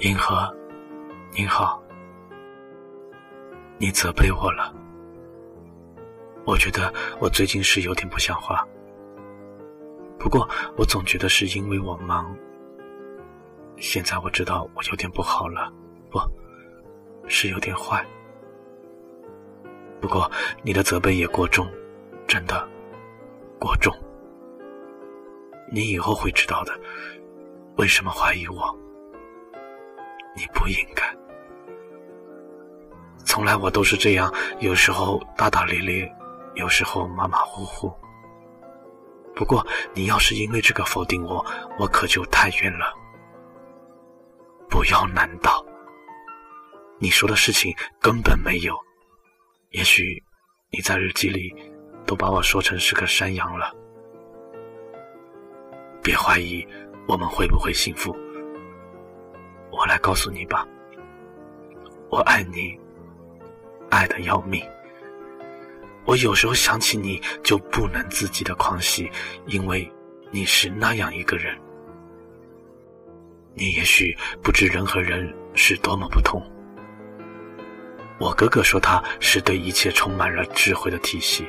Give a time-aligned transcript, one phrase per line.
[0.00, 0.50] 银河，
[1.30, 1.78] 您好，
[3.76, 4.74] 你责备我了。
[6.46, 8.66] 我觉得我最近是有点不像话，
[10.18, 12.34] 不过我总觉得是因为我忙。
[13.76, 15.70] 现在我知道我有点不好了，
[16.10, 16.18] 不
[17.28, 18.02] 是有点坏。
[20.00, 20.30] 不过
[20.62, 21.70] 你的责备也过重，
[22.26, 22.66] 真的
[23.58, 23.94] 过重。
[25.70, 26.72] 你以后会知道的，
[27.76, 28.74] 为什么怀疑我？
[30.34, 31.04] 你不应该。
[33.24, 36.12] 从来我都是这样，有时候大大咧咧，
[36.54, 37.92] 有时候马马虎虎。
[39.34, 41.44] 不过你要是因为这个否定我，
[41.78, 42.92] 我可就太冤了。
[44.68, 45.64] 不要难道？
[46.98, 48.74] 你说的事情根本没有。
[49.70, 50.22] 也许
[50.70, 51.54] 你在日记里
[52.04, 53.72] 都把我说成是个山羊了。
[56.02, 56.66] 别怀疑，
[57.06, 58.14] 我们会不会幸福？
[59.70, 60.66] 我来告诉你吧，
[62.10, 62.78] 我爱你，
[63.90, 64.62] 爱的要命。
[66.04, 69.10] 我有时候想起你就不能自己的狂喜，
[69.46, 69.90] 因为
[70.30, 71.56] 你是那样一个人。
[73.54, 76.42] 你也许不知人和人是多么不同。
[78.18, 81.46] 我哥哥说他是对一切充满了智慧的体系，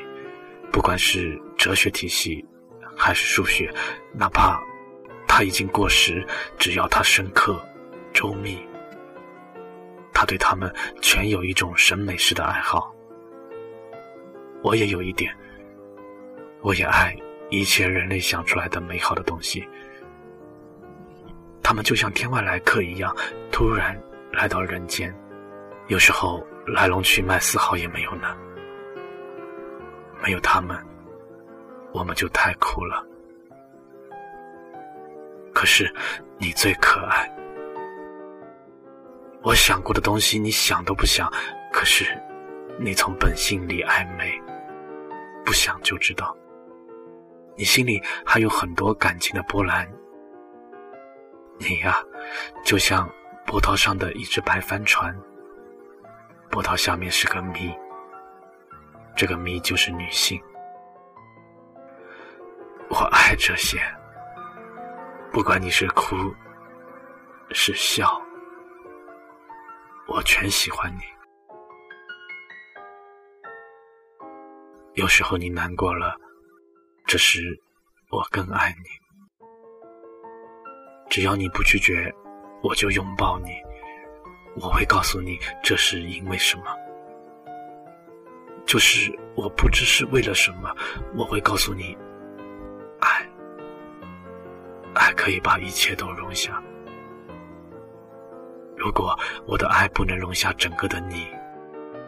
[0.72, 2.45] 不管是哲学体系。
[2.94, 3.73] 还是数学，
[4.14, 4.62] 哪怕
[5.26, 6.28] 他已经过时，
[6.60, 7.60] 只要他深刻、
[8.14, 8.59] 周密，
[10.14, 12.94] 他对他们全有一种审美式的爱好。
[14.62, 15.36] 我也有一点，
[16.62, 17.16] 我也爱
[17.50, 19.67] 一切人类想出来的美好的东西。
[21.64, 23.16] 他们就像天外来客一样，
[23.52, 24.00] 突然
[24.32, 25.16] 来到人间，
[25.88, 28.36] 有时候来龙去脉丝毫也没有呢。
[30.22, 30.78] 没有他们。
[31.94, 33.06] 我们就太苦了。
[35.54, 35.94] 可是
[36.38, 37.30] 你最可爱，
[39.44, 41.31] 我想过的东西你想都不想。
[41.72, 42.06] 可是
[42.77, 44.39] 你从本性里暧昧，
[45.45, 46.36] 不想就知道，
[47.55, 49.89] 你心里还有很多感情的波澜。
[51.58, 52.04] 你呀，
[52.64, 53.10] 就像
[53.45, 55.17] 波涛上的一只白帆船，
[56.49, 57.73] 波涛下面是个谜，
[59.16, 60.39] 这个谜就是女性。
[62.89, 63.80] 我爱这些，
[65.32, 66.16] 不管你是哭
[67.52, 68.20] 是笑，
[70.14, 71.04] 我全喜欢你。
[74.95, 76.17] 有时候你难过了，
[77.05, 77.58] 这时
[78.10, 78.89] 我更爱你。
[81.10, 82.14] 只要你不拒绝，
[82.61, 83.52] 我就拥抱你。
[84.58, 86.66] 我会告诉你这是因为什么，
[88.66, 90.76] 就是我不知是为了什么。
[91.16, 91.98] 我会告诉你。
[92.99, 93.26] 爱，
[94.93, 96.61] 爱可以把一切都容下。
[98.81, 99.15] 如果
[99.45, 101.27] 我的爱不能容下整个的你，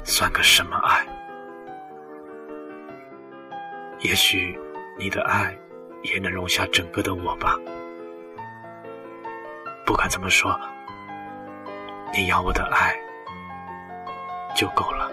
[0.03, 1.05] 算个什么爱？
[3.99, 4.59] 也许
[4.97, 5.55] 你的爱
[6.01, 7.59] 也能容下整个的我吧。
[9.85, 10.59] 不管怎么说，
[12.11, 12.99] 你要我的爱
[14.55, 15.11] 就够了。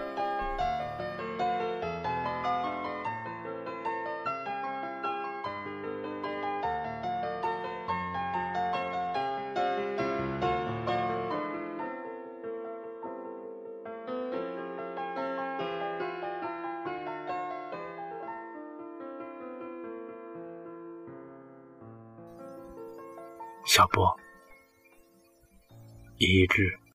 [23.73, 24.13] 小波，
[26.17, 26.80] 一日。